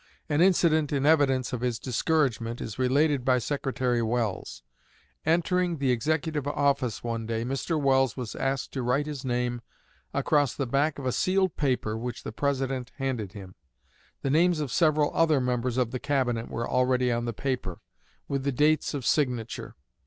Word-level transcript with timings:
An 0.27 0.41
incident 0.41 0.91
in 0.91 1.05
evidence 1.05 1.53
of 1.53 1.61
his 1.61 1.77
discouragement 1.77 2.59
is 2.59 2.79
related 2.79 3.23
by 3.23 3.37
Secretary 3.37 4.01
Welles. 4.01 4.63
Entering 5.27 5.77
the 5.77 5.91
Executive 5.91 6.47
office 6.47 7.03
one 7.03 7.27
day, 7.27 7.45
Mr. 7.45 7.79
Welles 7.79 8.17
was 8.17 8.33
asked 8.33 8.71
to 8.73 8.81
write 8.81 9.05
his 9.05 9.23
name 9.23 9.61
across 10.11 10.55
the 10.55 10.65
back 10.65 10.97
of 10.97 11.05
a 11.05 11.11
sealed 11.11 11.55
paper 11.55 11.95
which 11.95 12.23
the 12.23 12.31
President 12.33 12.91
handed 12.97 13.33
him. 13.33 13.53
The 14.23 14.31
names 14.31 14.59
of 14.59 14.71
several 14.71 15.11
other 15.13 15.39
members 15.39 15.77
of 15.77 15.91
the 15.91 15.99
Cabinet 15.99 16.49
were 16.49 16.67
already 16.67 17.11
on 17.11 17.25
the 17.25 17.31
paper, 17.31 17.79
with 18.27 18.43
the 18.43 18.51
dates 18.51 18.95
of 18.95 19.05
signature. 19.05 19.75